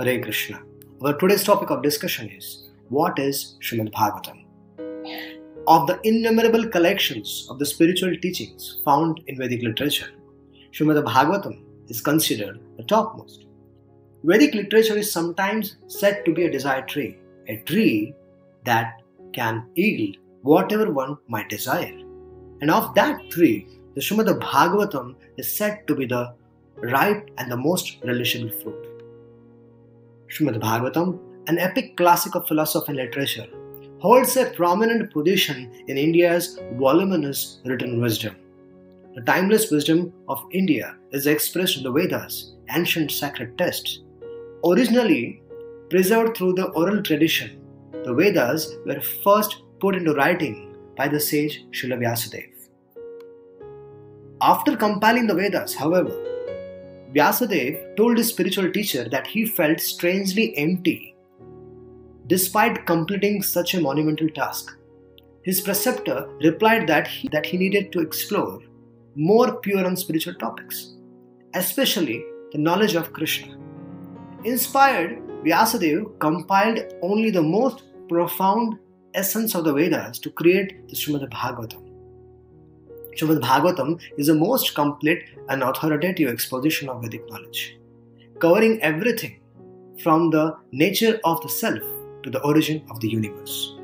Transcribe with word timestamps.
Hare 0.00 0.20
Krishna. 0.20 0.60
Our 1.04 1.16
today's 1.18 1.44
topic 1.44 1.70
of 1.70 1.82
discussion 1.82 2.28
is 2.30 2.70
what 2.88 3.18
is 3.18 3.56
Srimad 3.60 3.92
Bhagavatam? 3.92 4.44
Of 5.68 5.86
the 5.86 6.00
innumerable 6.02 6.66
collections 6.66 7.46
of 7.50 7.58
the 7.58 7.66
spiritual 7.66 8.16
teachings 8.16 8.80
found 8.84 9.20
in 9.26 9.38
Vedic 9.38 9.62
literature, 9.62 10.10
Srimad 10.72 11.04
Bhagavatam 11.04 11.62
is 11.88 12.00
considered 12.00 12.58
the 12.78 12.82
topmost. 12.84 13.44
Vedic 14.24 14.54
literature 14.54 14.96
is 14.96 15.12
sometimes 15.12 15.76
said 15.86 16.24
to 16.24 16.34
be 16.34 16.46
a 16.46 16.50
desire 16.50 16.82
tree, 16.82 17.18
a 17.48 17.58
tree 17.58 18.14
that 18.64 19.02
can 19.32 19.66
yield 19.74 20.16
whatever 20.40 20.90
one 20.90 21.16
might 21.28 21.48
desire. 21.48 21.96
And 22.60 22.70
of 22.70 22.94
that 22.94 23.30
tree, 23.30 23.68
the 23.94 24.00
Srimad 24.00 24.40
Bhagavatam 24.40 25.14
is 25.36 25.54
said 25.54 25.86
to 25.86 25.94
be 25.94 26.06
the 26.06 26.34
ripe 26.76 27.30
and 27.38 27.52
the 27.52 27.56
most 27.56 28.00
relishable 28.00 28.62
fruit. 28.62 28.88
Srimad 30.32 30.58
Bhagavatam, 30.60 31.18
an 31.48 31.58
epic 31.58 31.94
classic 31.96 32.34
of 32.34 32.48
philosophy 32.48 32.86
and 32.88 32.96
literature, 32.96 33.46
holds 33.98 34.34
a 34.38 34.46
prominent 34.46 35.12
position 35.12 35.70
in 35.88 35.98
India's 35.98 36.58
voluminous 36.78 37.60
written 37.66 38.00
wisdom. 38.00 38.34
The 39.14 39.20
timeless 39.20 39.70
wisdom 39.70 40.10
of 40.28 40.42
India 40.50 40.96
is 41.10 41.26
expressed 41.26 41.76
in 41.76 41.82
the 41.82 41.92
Vedas, 41.92 42.54
ancient 42.70 43.10
sacred 43.10 43.58
texts. 43.58 44.00
Originally 44.64 45.42
preserved 45.90 46.38
through 46.38 46.54
the 46.54 46.68
oral 46.70 47.02
tradition, 47.02 47.60
the 48.04 48.14
Vedas 48.14 48.74
were 48.86 49.02
first 49.22 49.62
put 49.80 49.96
into 49.96 50.14
writing 50.14 50.74
by 50.96 51.08
the 51.08 51.20
sage 51.20 51.66
Srila 51.72 51.98
Vyasadeva. 51.98 52.48
After 54.40 54.76
compiling 54.76 55.26
the 55.26 55.34
Vedas, 55.34 55.74
however, 55.74 56.31
Vyasadeva 57.14 57.96
told 57.96 58.16
his 58.16 58.28
spiritual 58.28 58.72
teacher 58.72 59.08
that 59.08 59.26
he 59.26 59.44
felt 59.44 59.80
strangely 59.80 60.56
empty 60.56 61.12
despite 62.26 62.86
completing 62.86 63.42
such 63.42 63.74
a 63.74 63.80
monumental 63.80 64.28
task. 64.28 64.74
His 65.42 65.60
preceptor 65.60 66.28
replied 66.42 66.86
that 66.86 67.06
he, 67.06 67.28
that 67.28 67.44
he 67.44 67.58
needed 67.58 67.92
to 67.92 68.00
explore 68.00 68.60
more 69.14 69.56
pure 69.56 69.84
and 69.84 69.98
spiritual 69.98 70.34
topics, 70.34 70.94
especially 71.54 72.24
the 72.52 72.58
knowledge 72.58 72.94
of 72.94 73.12
Krishna. 73.12 73.58
Inspired, 74.44 75.18
Vyasadeva 75.44 76.18
compiled 76.20 76.80
only 77.02 77.30
the 77.30 77.42
most 77.42 77.82
profound 78.08 78.78
essence 79.14 79.54
of 79.54 79.64
the 79.64 79.72
Vedas 79.74 80.18
to 80.20 80.30
create 80.30 80.88
the 80.88 80.94
Srimad 80.94 81.28
Bhagavatam. 81.28 81.91
Srimad 83.16 83.40
Bhagavatam 83.40 84.00
is 84.16 84.28
the 84.28 84.34
most 84.34 84.74
complete 84.74 85.24
and 85.48 85.62
authoritative 85.62 86.30
exposition 86.30 86.88
of 86.88 87.02
Vedic 87.02 87.28
knowledge, 87.28 87.78
covering 88.40 88.80
everything 88.82 89.40
from 90.02 90.30
the 90.30 90.56
nature 90.72 91.20
of 91.24 91.40
the 91.42 91.48
self 91.48 91.82
to 92.22 92.30
the 92.30 92.42
origin 92.42 92.82
of 92.90 93.00
the 93.00 93.08
universe. 93.08 93.76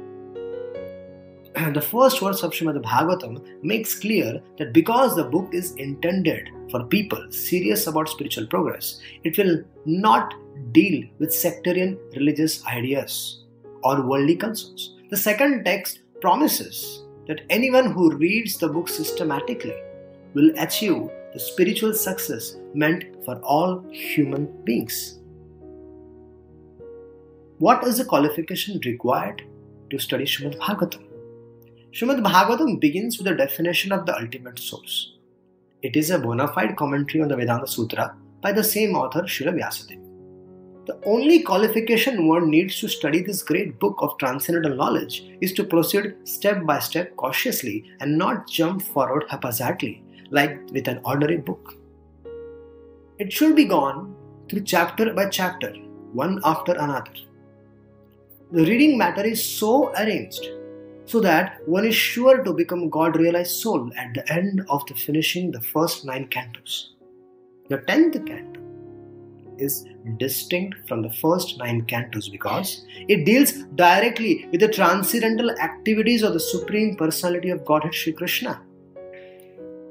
the 1.74 1.80
first 1.80 2.20
verse 2.20 2.42
of 2.42 2.52
Srimad 2.52 2.82
Bhagavatam 2.82 3.62
makes 3.62 3.98
clear 3.98 4.40
that 4.58 4.72
because 4.72 5.14
the 5.14 5.24
book 5.24 5.52
is 5.52 5.74
intended 5.76 6.48
for 6.70 6.84
people 6.84 7.30
serious 7.30 7.86
about 7.86 8.08
spiritual 8.08 8.46
progress, 8.46 9.00
it 9.24 9.36
will 9.36 9.62
not 9.84 10.34
deal 10.72 11.04
with 11.18 11.34
sectarian 11.34 11.98
religious 12.14 12.64
ideas 12.66 13.44
or 13.84 14.02
worldly 14.02 14.36
concerns. 14.36 14.94
The 15.10 15.16
second 15.16 15.64
text 15.64 16.00
promises 16.20 17.04
that 17.28 17.42
anyone 17.50 17.92
who 17.92 18.16
reads 18.16 18.56
the 18.56 18.68
book 18.68 18.88
systematically 18.88 19.76
will 20.34 20.50
achieve 20.58 21.08
the 21.32 21.38
spiritual 21.38 21.94
success 21.94 22.56
meant 22.74 23.04
for 23.24 23.36
all 23.42 23.84
human 23.90 24.46
beings. 24.64 25.20
What 27.58 27.84
is 27.84 27.98
the 27.98 28.04
qualification 28.04 28.80
required 28.84 29.42
to 29.90 29.98
study 29.98 30.24
Srimad 30.24 30.58
Bhagavatam? 30.58 31.04
Srimad 31.92 32.24
Bhagavatam 32.24 32.80
begins 32.80 33.18
with 33.18 33.26
a 33.26 33.34
definition 33.34 33.92
of 33.92 34.06
the 34.06 34.16
ultimate 34.16 34.58
source. 34.58 35.14
It 35.82 35.96
is 35.96 36.10
a 36.10 36.18
bona 36.18 36.48
fide 36.48 36.76
commentary 36.76 37.22
on 37.22 37.28
the 37.28 37.36
Vedanta 37.36 37.66
Sutra 37.66 38.16
by 38.40 38.52
the 38.52 38.64
same 38.64 38.96
author, 38.96 39.22
Srila 39.22 39.54
Vyasadeva. 39.60 40.07
The 40.88 40.98
only 41.04 41.42
qualification 41.42 42.26
one 42.28 42.48
needs 42.48 42.80
to 42.80 42.88
study 42.88 43.22
this 43.22 43.42
great 43.42 43.78
book 43.78 43.98
of 44.00 44.16
transcendental 44.16 44.74
knowledge 44.74 45.22
is 45.42 45.52
to 45.52 45.64
proceed 45.64 46.14
step 46.24 46.64
by 46.64 46.78
step 46.78 47.14
cautiously 47.16 47.84
and 48.00 48.16
not 48.16 48.48
jump 48.48 48.80
forward 48.80 49.26
haphazardly 49.28 50.02
like 50.30 50.58
with 50.72 50.88
an 50.88 51.02
ordinary 51.04 51.36
book. 51.36 51.74
It 53.18 53.30
should 53.30 53.54
be 53.54 53.66
gone 53.66 54.16
through 54.48 54.62
chapter 54.62 55.12
by 55.12 55.28
chapter, 55.28 55.74
one 56.14 56.40
after 56.42 56.72
another. 56.72 57.12
The 58.52 58.64
reading 58.64 58.96
matter 58.96 59.26
is 59.26 59.44
so 59.44 59.90
arranged 59.90 60.48
so 61.04 61.20
that 61.20 61.68
one 61.68 61.84
is 61.84 61.94
sure 61.94 62.42
to 62.42 62.54
become 62.54 62.88
God 62.88 63.14
realized 63.16 63.60
soul 63.60 63.90
at 63.94 64.14
the 64.14 64.32
end 64.32 64.64
of 64.70 64.86
the 64.86 64.94
finishing 64.94 65.50
the 65.50 65.60
first 65.60 66.06
nine 66.06 66.28
cantos. 66.28 66.92
The 67.68 67.76
tenth 67.76 68.24
canto 68.24 68.57
is 69.58 69.84
distinct 70.18 70.76
from 70.88 71.02
the 71.02 71.10
first 71.10 71.58
nine 71.58 71.82
cantos 71.82 72.30
because 72.30 72.84
it 73.08 73.24
deals 73.24 73.52
directly 73.74 74.48
with 74.50 74.60
the 74.60 74.68
transcendental 74.68 75.50
activities 75.50 76.22
of 76.22 76.32
the 76.32 76.40
Supreme 76.40 76.96
Personality 76.96 77.50
of 77.50 77.64
Godhead 77.64 77.94
Sri 77.94 78.12
Krishna. 78.12 78.60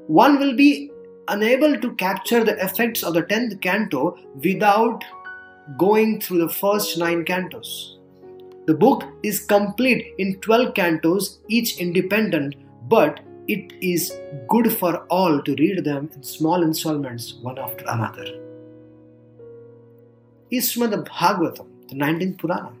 One 0.06 0.38
will 0.38 0.56
be 0.56 0.90
unable 1.28 1.78
to 1.78 1.94
capture 1.96 2.42
the 2.42 2.56
effects 2.64 3.02
of 3.02 3.14
the 3.14 3.22
tenth 3.22 3.60
canto 3.60 4.18
without 4.42 5.04
going 5.76 6.20
through 6.20 6.38
the 6.38 6.48
first 6.48 6.98
nine 6.98 7.24
cantos. 7.24 7.98
The 8.66 8.74
book 8.74 9.04
is 9.22 9.44
complete 9.44 10.14
in 10.18 10.40
12 10.40 10.74
cantos, 10.74 11.38
each 11.48 11.78
independent, 11.78 12.54
but 12.88 13.20
it 13.46 13.72
is 13.80 14.18
good 14.48 14.72
for 14.72 15.04
all 15.06 15.40
to 15.42 15.54
read 15.56 15.84
them 15.84 16.10
in 16.14 16.22
small 16.22 16.62
installments, 16.62 17.34
one 17.40 17.58
after 17.58 17.84
another 17.88 18.47
is 20.50 20.72
Srimad 20.72 21.06
Bhagavatam, 21.06 21.66
the 21.88 21.94
19th 21.94 22.38
Purana. 22.38 22.72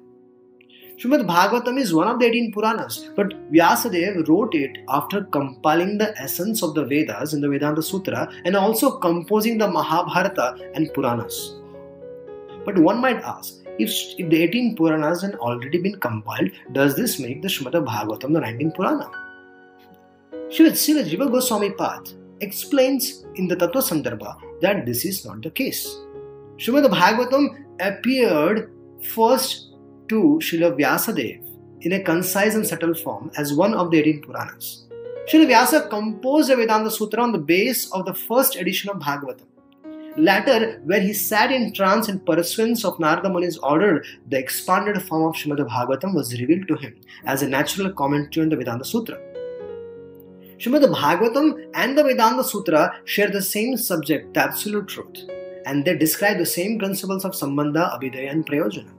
Srimad 0.96 1.26
Bhagavatam 1.26 1.78
is 1.78 1.94
one 1.94 2.08
of 2.08 2.18
the 2.18 2.26
18 2.26 2.52
Puranas, 2.52 3.10
but 3.14 3.34
Vyasadeva 3.52 4.26
wrote 4.26 4.54
it 4.54 4.78
after 4.88 5.24
compiling 5.24 5.98
the 5.98 6.16
essence 6.18 6.62
of 6.62 6.74
the 6.74 6.84
Vedas 6.84 7.34
in 7.34 7.40
the 7.40 7.48
Vedanta 7.48 7.82
Sutra 7.82 8.28
and 8.44 8.56
also 8.56 8.98
composing 8.98 9.58
the 9.58 9.68
Mahabharata 9.68 10.56
and 10.74 10.92
Puranas. 10.92 11.60
But 12.64 12.78
one 12.78 13.00
might 13.00 13.22
ask, 13.22 13.54
if, 13.78 13.90
if 14.18 14.28
the 14.28 14.42
18 14.42 14.76
Puranas 14.76 15.22
had 15.22 15.36
already 15.36 15.78
been 15.78 16.00
compiled, 16.00 16.50
does 16.72 16.96
this 16.96 17.20
make 17.20 17.42
the 17.42 17.48
Srimad 17.48 17.72
Bhagavatam 17.84 18.32
the 18.32 18.40
19th 18.40 18.74
Purana? 18.74 19.10
Srila 20.48 21.04
Jiva 21.08 21.30
Goswami 21.30 21.70
Path 21.72 22.14
explains 22.40 23.24
in 23.36 23.46
the 23.46 23.54
Tattva 23.56 23.82
Sandarbha 23.82 24.36
that 24.62 24.86
this 24.86 25.04
is 25.04 25.24
not 25.24 25.42
the 25.42 25.50
case. 25.50 25.96
Srimad 26.58 26.86
Bhagavatam 26.90 27.64
appeared 27.78 28.72
first 29.14 29.74
to 30.08 30.40
Srila 30.42 30.76
Vyasadeva 30.76 31.40
in 31.82 31.92
a 31.92 32.02
concise 32.02 32.56
and 32.56 32.66
subtle 32.66 32.94
form 32.94 33.30
as 33.36 33.52
one 33.54 33.74
of 33.74 33.92
the 33.92 33.98
18 34.00 34.22
Puranas. 34.22 34.88
Srila 35.28 35.46
Vyasa 35.46 35.88
composed 35.88 36.50
a 36.50 36.56
Vedanta 36.56 36.90
Sutra 36.90 37.22
on 37.22 37.30
the 37.30 37.38
base 37.38 37.88
of 37.92 38.06
the 38.06 38.12
first 38.12 38.56
edition 38.56 38.90
of 38.90 38.96
Bhagavatam. 38.96 39.46
Later, 40.16 40.80
where 40.84 41.00
he 41.00 41.12
sat 41.12 41.52
in 41.52 41.72
trance 41.72 42.08
in 42.08 42.18
pursuance 42.18 42.84
of 42.84 42.98
Narada 42.98 43.28
Muni's 43.28 43.58
order, 43.58 44.04
the 44.26 44.36
expanded 44.36 45.00
form 45.00 45.28
of 45.28 45.36
Srimad 45.36 45.60
Bhagavatam 45.60 46.12
was 46.12 46.40
revealed 46.40 46.66
to 46.66 46.74
him 46.74 46.96
as 47.24 47.42
a 47.42 47.48
natural 47.48 47.92
commentary 47.92 48.42
on 48.42 48.50
the 48.50 48.56
Vedanta 48.56 48.84
Sutra. 48.84 49.16
Srimad 50.58 50.92
Bhagavatam 50.92 51.70
and 51.74 51.96
the 51.96 52.02
Vedanta 52.02 52.42
Sutra 52.42 52.96
share 53.04 53.30
the 53.30 53.42
same 53.42 53.76
subject, 53.76 54.34
the 54.34 54.40
absolute 54.40 54.88
truth 54.88 55.37
and 55.68 55.84
they 55.84 55.96
describe 55.96 56.38
the 56.38 56.46
same 56.46 56.78
principles 56.78 57.24
of 57.24 57.32
Sambandha, 57.32 57.84
Abhidheya, 57.94 58.30
and 58.30 58.46
Prayojana. 58.46 58.92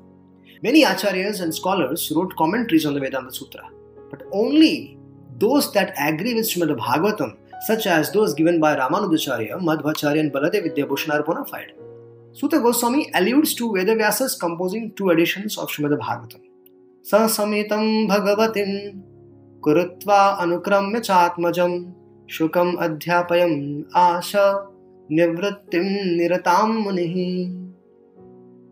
Many 0.62 0.84
acharyas 0.84 1.42
and 1.42 1.56
scholars 1.56 2.12
wrote 2.16 2.36
commentaries 2.36 2.86
on 2.86 2.94
the 2.94 3.00
Vedanta 3.00 3.34
Sutra, 3.34 3.70
but 4.12 4.24
only 4.32 4.98
those 5.38 5.72
that 5.74 5.94
agree 6.00 6.34
with 6.36 6.46
Srimad 6.46 6.78
Bhagavatam, 6.78 7.38
such 7.68 7.88
as 7.88 8.12
those 8.12 8.34
given 8.34 8.60
by 8.60 8.76
Ramanujacharya, 8.76 9.60
Madhvacharya, 9.62 10.20
and 10.20 10.34
Baladev 10.34 10.68
Vidyabhushan, 10.68 11.14
are 11.14 11.24
bona 11.24 11.46
fide. 11.46 11.74
Suta 12.34 12.60
Goswami 12.60 13.10
alludes 13.16 13.54
to 13.56 13.70
Vedavyasas 13.72 14.40
composing 14.40 14.94
two 14.94 15.10
editions 15.10 15.58
of 15.58 15.70
Srimad 15.70 15.98
Bhagavatam. 16.00 16.42
Sasamitam 17.04 18.08
Bhagavatim 18.08 19.02
Kurutva 19.62 20.38
Anukramya 20.40 21.02
Chatmajam 21.10 21.94
Shukam 22.28 22.76
Adhyapayam 22.78 23.90
Asha 23.92 24.69
nivrittim 25.10 26.18
niratam 26.20 26.84
munihi. 26.86 27.70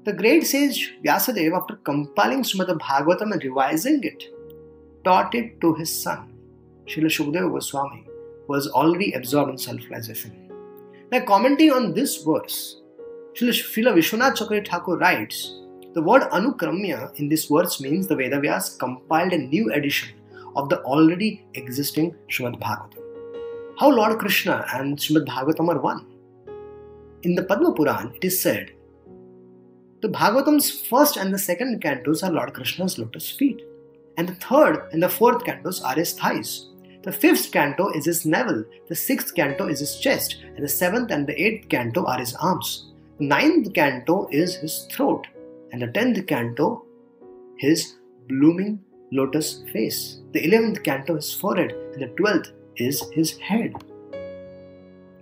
The 0.05 0.13
great 0.13 0.45
sage 0.45 0.95
Vyasadeva, 1.03 1.57
after 1.57 1.75
compiling 1.77 2.43
Srimad 2.43 2.69
Bhagavatam 2.79 3.31
and 3.33 3.43
revising 3.43 4.03
it, 4.03 4.23
taught 5.03 5.33
it 5.33 5.59
to 5.61 5.73
his 5.73 5.91
son, 6.03 6.33
Srila 6.85 7.07
Shukadeva 7.07 7.51
Goswami, 7.51 8.05
who 8.05 8.53
was 8.53 8.67
already 8.69 9.13
absorbed 9.13 9.51
in 9.51 9.57
self 9.57 9.81
realization. 9.89 10.49
Now, 11.11 11.21
commenting 11.21 11.71
on 11.71 11.93
this 11.93 12.23
verse, 12.23 12.81
Srila 13.33 13.95
Vishwanath 13.95 14.37
Chakravarti 14.37 14.99
writes, 14.99 15.53
the 15.93 16.01
word 16.03 16.21
Anukramya 16.23 17.15
in 17.15 17.29
this 17.29 17.45
verse 17.45 17.81
means 17.81 18.05
the 18.07 18.15
Vedavyas 18.15 18.77
compiled 18.77 19.33
a 19.33 19.37
new 19.39 19.73
edition 19.73 20.09
of 20.55 20.69
the 20.69 20.81
already 20.83 21.43
existing 21.55 22.13
Srimad 22.29 22.59
Bhagavatam. 22.59 23.01
How 23.79 23.89
Lord 23.89 24.19
Krishna 24.19 24.65
and 24.73 24.97
Srimad 24.97 25.25
Bhagavatam 25.25 25.69
are 25.69 25.81
one. 25.81 26.05
In 27.23 27.33
the 27.35 27.43
Padma 27.43 27.73
Puran, 27.73 28.13
it 28.15 28.23
is 28.23 28.39
said, 28.39 28.71
the 30.01 30.07
Bhagavatam's 30.07 30.69
first 30.81 31.17
and 31.17 31.33
the 31.33 31.39
second 31.39 31.81
cantos 31.81 32.21
are 32.21 32.31
Lord 32.31 32.53
Krishna's 32.53 32.99
lotus 32.99 33.31
feet, 33.31 33.63
and 34.15 34.29
the 34.29 34.35
third 34.35 34.87
and 34.91 35.01
the 35.01 35.09
fourth 35.09 35.43
cantos 35.43 35.83
are 35.83 35.95
his 35.95 36.13
thighs. 36.13 36.69
The 37.01 37.11
fifth 37.11 37.51
canto 37.51 37.89
is 37.89 38.05
his 38.05 38.23
navel, 38.23 38.63
the 38.87 38.95
sixth 38.95 39.33
canto 39.33 39.67
is 39.67 39.79
his 39.79 39.97
chest, 39.99 40.37
and 40.43 40.63
the 40.63 40.69
seventh 40.69 41.09
and 41.09 41.25
the 41.25 41.41
eighth 41.41 41.69
canto 41.69 42.05
are 42.05 42.19
his 42.19 42.35
arms. 42.35 42.93
The 43.17 43.25
ninth 43.25 43.73
canto 43.73 44.27
is 44.31 44.55
his 44.57 44.87
throat, 44.91 45.25
and 45.71 45.81
the 45.81 45.87
tenth 45.87 46.27
canto 46.27 46.85
his 47.57 47.95
blooming 48.27 48.79
lotus 49.11 49.63
face. 49.73 50.19
The 50.33 50.45
eleventh 50.45 50.83
canto 50.83 51.15
his 51.15 51.33
forehead, 51.33 51.71
and 51.93 52.03
the 52.03 52.07
twelfth 52.09 52.51
is 52.75 53.01
his 53.11 53.37
head. 53.37 53.73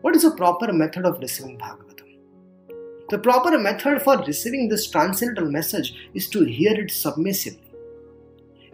What 0.01 0.17
is 0.17 0.25
a 0.25 0.31
proper 0.31 0.73
method 0.73 1.05
of 1.05 1.19
receiving 1.19 1.57
Bhagavatam? 1.57 1.84
The 3.09 3.19
proper 3.19 3.57
method 3.59 4.01
for 4.01 4.17
receiving 4.23 4.67
this 4.67 4.89
transcendental 4.89 5.51
message 5.51 6.09
is 6.15 6.27
to 6.29 6.43
hear 6.43 6.73
it 6.73 6.89
submissively. 6.89 7.61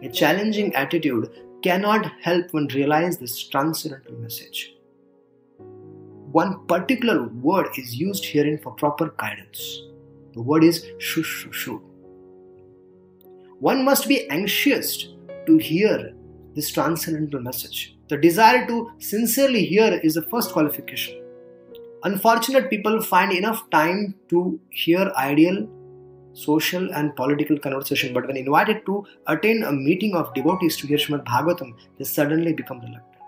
A 0.00 0.08
challenging 0.08 0.74
attitude 0.74 1.30
cannot 1.62 2.10
help 2.22 2.52
one 2.54 2.66
realize 2.68 3.18
this 3.18 3.46
transcendental 3.46 4.14
message. 4.18 4.74
One 5.58 6.66
particular 6.66 7.28
word 7.28 7.68
is 7.76 7.94
used 7.94 8.24
herein 8.24 8.58
for 8.58 8.72
proper 8.72 9.14
guidance. 9.18 9.82
The 10.32 10.40
word 10.40 10.64
is 10.64 10.86
shushushu. 10.96 11.82
One 13.60 13.84
must 13.84 14.08
be 14.08 14.28
anxious 14.30 15.08
to 15.46 15.58
hear 15.58 16.14
this 16.54 16.70
transcendental 16.70 17.40
message. 17.40 17.98
The 18.08 18.16
desire 18.16 18.66
to 18.66 18.92
sincerely 18.98 19.66
hear 19.66 20.00
is 20.02 20.14
the 20.14 20.22
first 20.22 20.52
qualification. 20.52 21.21
Unfortunate 22.04 22.68
people 22.68 23.00
find 23.00 23.32
enough 23.32 23.70
time 23.70 24.14
to 24.28 24.58
hear 24.70 25.12
ideal 25.16 25.68
social 26.32 26.92
and 26.94 27.14
political 27.14 27.56
conversation, 27.58 28.12
but 28.12 28.26
when 28.26 28.36
invited 28.36 28.84
to 28.86 29.04
attend 29.28 29.62
a 29.62 29.70
meeting 29.72 30.16
of 30.16 30.32
devotees 30.34 30.76
to 30.78 30.86
hear 30.86 30.98
Srimad 30.98 31.24
Bhagavatam, 31.24 31.74
they 31.98 32.04
suddenly 32.04 32.52
become 32.52 32.80
reluctant. 32.80 33.22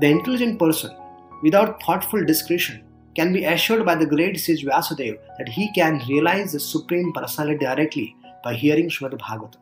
The 0.00 0.08
intelligent 0.08 0.58
person, 0.58 0.94
without 1.42 1.82
thoughtful 1.82 2.22
discretion, 2.24 2.84
can 3.14 3.32
be 3.32 3.44
assured 3.44 3.86
by 3.86 3.94
the 3.94 4.06
great 4.06 4.38
sage 4.38 4.64
Vyasadeva 4.64 5.18
that 5.38 5.48
he 5.48 5.72
can 5.72 6.02
realize 6.08 6.52
the 6.52 6.60
Supreme 6.60 7.12
Personality 7.12 7.64
directly 7.64 8.16
by 8.44 8.52
hearing 8.54 8.90
Srimad 8.90 9.18
Bhagavatam. 9.18 9.60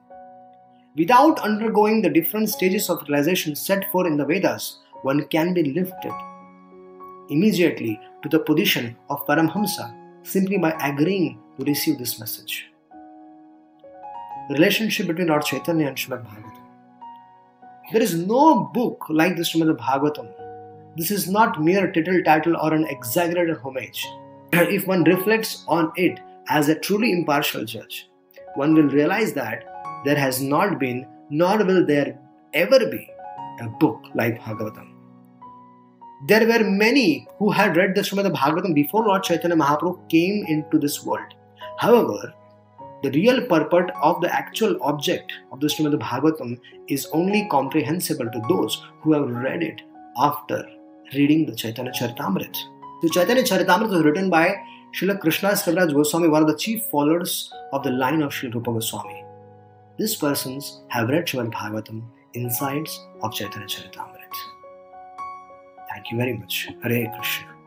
Without 0.96 1.38
undergoing 1.40 2.02
the 2.02 2.10
different 2.10 2.48
stages 2.48 2.90
of 2.90 3.02
realization 3.02 3.54
set 3.54 3.90
forth 3.92 4.08
in 4.08 4.16
the 4.16 4.24
Vedas, 4.24 4.78
one 5.02 5.24
can 5.28 5.54
be 5.54 5.72
lifted 5.72 6.12
immediately 7.30 8.00
to 8.22 8.28
the 8.28 8.40
position 8.40 8.96
of 9.08 9.26
Paramhamsa 9.26 9.94
simply 10.22 10.58
by 10.58 10.72
agreeing 10.82 11.38
to 11.58 11.64
receive 11.64 11.98
this 11.98 12.18
message 12.20 12.70
relationship 14.50 15.06
between 15.06 15.28
Lord 15.28 15.44
Chaitanya 15.44 15.86
and 15.86 15.96
Srimad 15.96 16.24
Bhagavatam. 16.26 16.60
There 17.92 18.02
is 18.02 18.14
no 18.14 18.64
book 18.74 19.06
like 19.08 19.36
the 19.36 19.42
Srimad 19.42 19.76
Bhagavatam. 19.78 20.28
This 20.96 21.12
is 21.12 21.30
not 21.30 21.62
mere 21.62 21.90
tittle 21.92 22.22
title 22.24 22.56
or 22.56 22.74
an 22.74 22.84
exaggerated 22.86 23.58
homage. 23.58 24.04
if 24.52 24.86
one 24.88 25.04
reflects 25.04 25.64
on 25.68 25.92
it 25.96 26.18
as 26.48 26.68
a 26.68 26.74
truly 26.74 27.12
impartial 27.12 27.64
judge, 27.64 28.08
one 28.56 28.74
will 28.74 28.88
realize 28.88 29.32
that 29.34 29.64
there 30.04 30.16
has 30.16 30.42
not 30.42 30.80
been, 30.80 31.06
nor 31.30 31.64
will 31.64 31.86
there 31.86 32.18
ever 32.52 32.86
be, 32.86 33.08
a 33.60 33.68
book 33.68 34.02
like 34.14 34.40
Bhagavatam. 34.40 34.89
There 36.28 36.46
were 36.46 36.62
many 36.62 37.26
who 37.38 37.50
had 37.50 37.78
read 37.78 37.94
the 37.94 38.02
Srimad 38.02 38.30
Bhagavatam 38.34 38.74
before 38.74 39.06
Lord 39.06 39.22
Chaitanya 39.22 39.56
Mahaprabhu 39.56 40.06
came 40.10 40.44
into 40.46 40.78
this 40.78 41.02
world. 41.02 41.32
However, 41.78 42.34
the 43.02 43.10
real 43.12 43.46
purport 43.46 43.90
of 44.02 44.20
the 44.20 44.30
actual 44.30 44.76
object 44.82 45.32
of 45.50 45.60
the 45.60 45.68
Srimad 45.68 45.98
Bhagavatam 45.98 46.60
is 46.88 47.06
only 47.14 47.48
comprehensible 47.50 48.30
to 48.30 48.42
those 48.50 48.86
who 49.00 49.14
have 49.14 49.30
read 49.30 49.62
it 49.62 49.80
after 50.18 50.62
reading 51.14 51.46
the 51.46 51.56
Chaitanya 51.56 51.90
Charitamrita. 51.92 52.58
The 53.00 53.08
Chaitanya 53.08 53.42
Charitamrita 53.42 53.88
was 53.88 54.04
written 54.04 54.28
by 54.28 54.56
Srila 54.92 55.18
Krishna 55.20 55.50
Kaviraj 55.52 55.94
Goswami, 55.94 56.28
one 56.28 56.42
of 56.42 56.48
the 56.48 56.56
chief 56.58 56.84
followers 56.90 57.50
of 57.72 57.82
the 57.82 57.92
line 57.92 58.20
of 58.20 58.32
Srila 58.32 58.56
Rupa 58.56 58.72
Goswami. 58.72 59.24
These 59.96 60.16
persons 60.16 60.82
have 60.88 61.08
read 61.08 61.26
Srimad 61.26 61.50
Bhagavatam, 61.50 62.02
insides 62.34 63.00
of 63.22 63.32
Chaitanya 63.32 63.66
Charitamrita. 63.66 64.19
Thank 66.00 66.12
you 66.12 66.16
very 66.16 66.32
much. 66.32 66.66
Hare 66.82 67.12
Krishna. 67.14 67.59